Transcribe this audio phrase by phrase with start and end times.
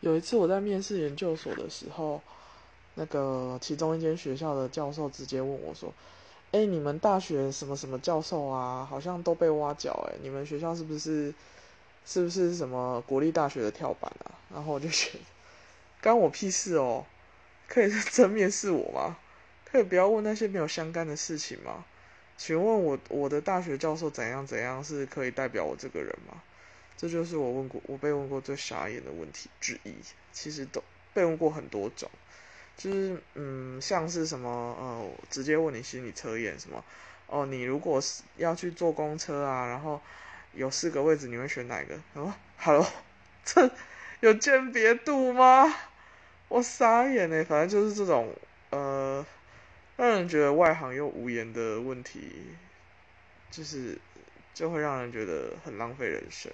[0.00, 2.20] 有一次我在面试研究所的时候，
[2.94, 5.92] 那个其中一间学校的教授直接问我说
[6.52, 11.34] ：“哎，你们大学什么什么教授啊，好像都被挖角哎，你们学校是不是
[12.06, 15.24] 是不是什么国立大学的跳板啊？”然后我就觉得，
[16.02, 17.04] 关我屁事哦，
[17.66, 19.16] 可以真面试我吗？
[19.64, 21.84] 可以不要问那些没有相干的事情吗？
[22.36, 26.40] 请问我我的大学教授怎样怎样是可以代表我这个人吗？
[26.98, 29.94] 这就是我问过我被问过最傻眼的问题之一。
[30.30, 30.84] 其实都
[31.14, 32.08] 被问过很多种，
[32.76, 34.48] 就是嗯，像是什么
[34.78, 36.84] 呃，直接问你心理测验什么
[37.26, 40.00] 哦，你如果是要去坐公车啊，然后
[40.52, 41.98] 有四个位置，你会选哪个？
[42.14, 42.86] 哦，Hello，
[43.44, 43.68] 这
[44.20, 45.74] 有鉴别度吗？
[46.48, 47.44] 我傻眼呢。
[47.44, 48.32] 反正就是这种
[48.70, 49.26] 呃，
[49.96, 52.46] 让人觉得外行又无言的问题，
[53.50, 53.98] 就是
[54.54, 56.52] 就会让人觉得很浪费人生。